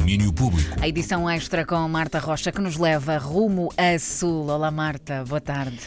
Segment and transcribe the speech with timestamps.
[0.00, 0.74] Domínio Público.
[0.80, 4.48] A edição extra com Marta Rocha que nos leva rumo a Sul.
[4.48, 5.78] Olá Marta, boa tarde.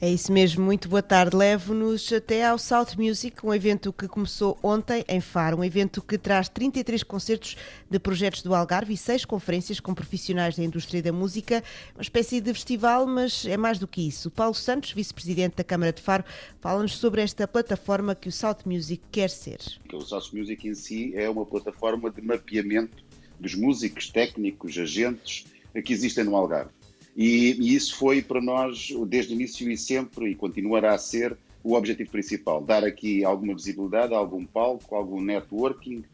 [0.00, 1.36] É isso mesmo, muito boa tarde.
[1.36, 6.18] Levo-nos até ao South Music, um evento que começou ontem em Faro, um evento que
[6.18, 7.56] traz 33 concertos
[7.88, 11.62] de projetos do Algarve e seis conferências com profissionais da indústria da música,
[11.94, 14.32] uma espécie de festival, mas é mais do que isso.
[14.32, 16.24] Paulo Santos, vice-presidente da Câmara de Faro,
[16.60, 19.58] fala-nos sobre esta plataforma que o South Music quer ser.
[19.92, 23.09] O South Music em si é uma plataforma de mapeamento
[23.40, 25.44] dos músicos, técnicos, agentes
[25.84, 26.70] que existem no Algarve.
[27.16, 31.36] E, e, isso foi para nós, desde o início e sempre, e continuará a ser,
[31.62, 36.04] o objetivo principal: dar aqui alguma visibilidade, algum palco, algum networking,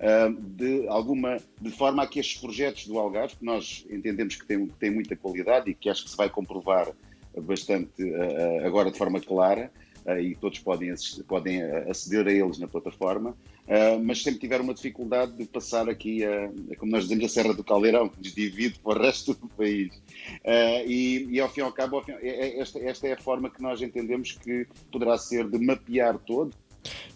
[0.00, 4.46] uh, de, alguma, de forma a que estes projetos do Algarve, que nós entendemos que
[4.46, 6.90] têm, que têm muita qualidade e que acho que se vai comprovar
[7.42, 9.70] bastante uh, agora de forma clara,
[10.20, 10.94] e todos podem,
[11.26, 16.24] podem aceder a eles na plataforma, Uh, mas sempre tiveram uma dificuldade de passar aqui,
[16.24, 19.48] a, como nós dizemos, a Serra do Caldeirão, que nos divide para o resto do
[19.48, 19.92] país.
[20.86, 23.18] E, e, ao fim e ao cabo, ao fim, é, é, esta, esta é a
[23.18, 26.52] forma que nós entendemos que poderá ser de mapear todo.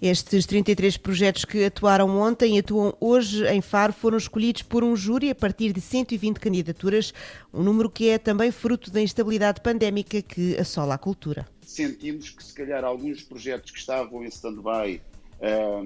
[0.03, 4.97] Estes 33 projetos que atuaram ontem e atuam hoje em Faro foram escolhidos por um
[4.97, 7.14] júri a partir de 120 candidaturas,
[7.55, 11.47] um número que é também fruto da instabilidade pandémica que assola a cultura.
[11.71, 15.01] Sentimos que, se calhar, alguns projetos que estavam em stand-by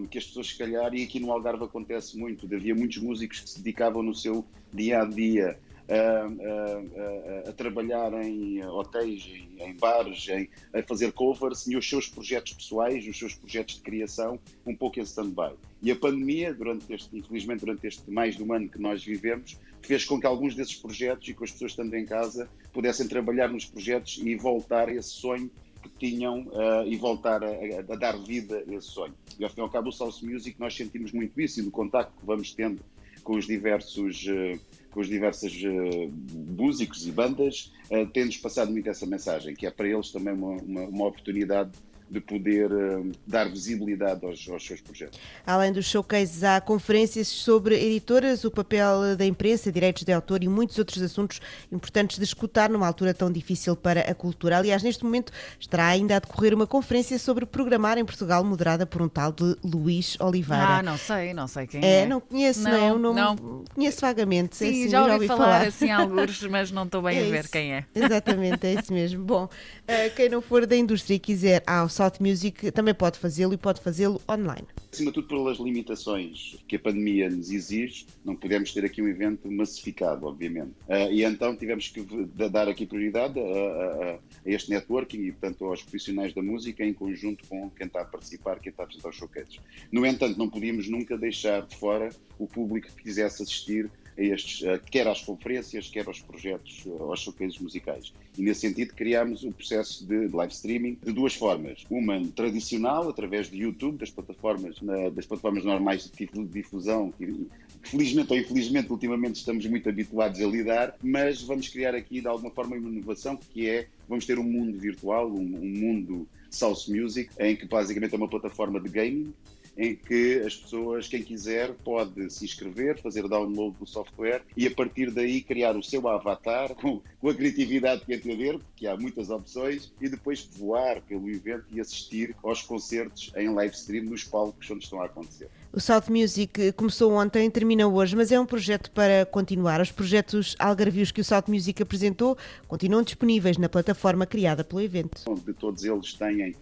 [0.08, 3.50] que as pessoas, se calhar, e aqui no Algarve acontece muito, havia muitos músicos que
[3.50, 9.74] se dedicavam no seu dia a dia a, a, a trabalhar em hotéis, em, em
[9.76, 14.40] bares, em, a fazer covers e os seus projetos pessoais, os seus projetos de criação,
[14.66, 15.54] um pouco em stand-by.
[15.82, 19.60] E a pandemia, durante este, infelizmente, durante este mais de um ano que nós vivemos,
[19.82, 23.48] fez com que alguns desses projetos e com as pessoas estando em casa pudessem trabalhar
[23.48, 25.50] nos projetos e voltar esse sonho
[25.84, 29.14] que tinham uh, e voltar a, a, dar vida a esse sonho.
[29.38, 31.70] E ao fim e ao cabo, o South Music, nós sentimos muito isso e no
[31.70, 32.80] contacto que vamos tendo
[33.22, 36.12] com os diversos, uh, com os diversos uh,
[36.56, 40.56] músicos e bandas, uh, tem-nos passado muito essa mensagem, que é para eles também uma,
[40.62, 41.72] uma, uma oportunidade
[42.14, 45.18] de poder uh, dar visibilidade aos, aos, seus projetos.
[45.44, 50.48] Além dos showcases, há conferências sobre editoras, o papel da imprensa, direitos de autor e
[50.48, 51.40] muitos outros assuntos
[51.72, 54.58] importantes de escutar numa altura tão difícil para a cultura.
[54.58, 59.02] Aliás, neste momento estará ainda a decorrer uma conferência sobre programar em Portugal, moderada por
[59.02, 60.78] um tal de Luís Oliveira.
[60.78, 62.02] Ah, não sei, não sei quem é.
[62.02, 63.64] É, não conheço, não, não, não, não.
[63.74, 64.56] conheço vagamente.
[64.56, 65.66] Sim, assim, já, ouvi já ouvi falar, falar.
[65.66, 67.84] assim alguns, mas não estou bem é a ver quem é.
[67.94, 69.24] Exatamente, é isso mesmo.
[69.24, 73.54] Bom, uh, quem não for da indústria e quiser ao South Music também pode fazê-lo
[73.54, 74.66] e pode fazê-lo online.
[74.92, 79.08] Acima de tudo, pelas limitações que a pandemia nos exige, não podemos ter aqui um
[79.08, 80.72] evento massificado, obviamente.
[80.86, 82.04] Uh, e então tivemos que
[82.50, 86.92] dar aqui prioridade a, a, a, este networking e, portanto, aos profissionais da música em
[86.92, 89.58] conjunto com quem está a participar, quem está a apresentar os showcases.
[89.90, 95.06] No entanto, não podíamos nunca deixar de fora o público que quisesse assistir estes, quer
[95.08, 98.12] às conferências, quer aos projetos, aos showcases musicais.
[98.38, 101.84] E nesse sentido criámos o processo de live streaming de duas formas.
[101.90, 104.76] Uma tradicional, através de YouTube, das plataformas,
[105.12, 107.46] das plataformas normais de difusão, que
[107.82, 112.50] felizmente ou infelizmente ultimamente estamos muito habituados a lidar, mas vamos criar aqui de alguma
[112.50, 117.30] forma uma inovação que é, vamos ter um mundo virtual, um, um mundo South Music,
[117.38, 119.34] em que basicamente é uma plataforma de gaming,
[119.76, 124.70] em que as pessoas, quem quiser, pode se inscrever, fazer download do software e a
[124.70, 129.30] partir daí criar o seu avatar com, com a criatividade que entender, porque há muitas
[129.30, 134.70] opções, e depois voar pelo evento e assistir aos concertos em live stream nos palcos
[134.70, 135.50] onde estão a acontecer.
[135.76, 139.80] O South Music começou ontem, termina hoje, mas é um projeto para continuar.
[139.80, 145.24] Os projetos algarvios que o South Music apresentou continuam disponíveis na plataforma criada pelo evento.
[145.44, 146.54] De todos eles têm uh,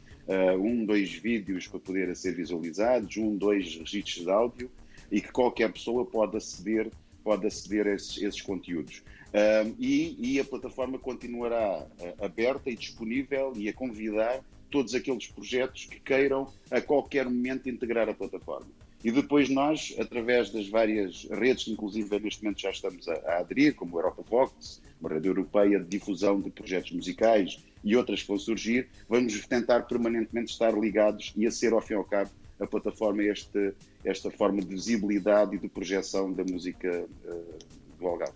[0.58, 4.70] um, dois vídeos para poder ser visualizados, um, dois registros de áudio
[5.10, 6.90] e que qualquer pessoa pode aceder,
[7.22, 9.02] pode aceder a esses, esses conteúdos.
[9.28, 14.40] Uh, e, e, a plataforma continuará uh, aberta e disponível e a convidar
[14.72, 18.66] todos aqueles projetos que queiram a qualquer momento integrar a plataforma.
[19.04, 23.74] E depois nós, através das várias redes, inclusive neste momento já estamos a, a aderir,
[23.74, 28.28] como o Europa Vox, uma rede europeia de difusão de projetos musicais e outras que
[28.28, 32.30] vão surgir, vamos tentar permanentemente estar ligados e a ser, ao fim e ao cabo,
[32.60, 33.74] a plataforma este,
[34.04, 37.58] esta forma de visibilidade e de projeção da música uh,
[38.02, 38.34] do Algarve.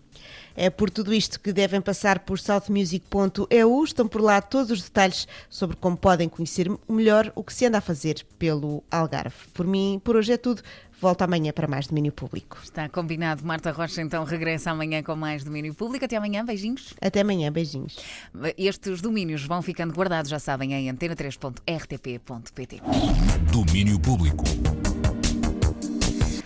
[0.57, 3.85] É por tudo isto que devem passar por southmusic.eu.
[3.85, 7.77] Estão por lá todos os detalhes sobre como podem conhecer melhor o que se anda
[7.79, 9.37] a fazer pelo Algarve.
[9.53, 10.63] Por mim, por hoje é tudo.
[10.99, 12.59] Volto amanhã para mais domínio público.
[12.63, 13.45] Está combinado.
[13.45, 16.07] Marta Rocha então regressa amanhã com mais domínio público.
[16.07, 16.95] Até amanhã, beijinhos.
[17.03, 17.99] Até amanhã, beijinhos.
[18.57, 22.81] Estes domínios vão ficando guardados, já sabem, em antena3.rtp.pt.
[23.53, 24.45] Domínio público.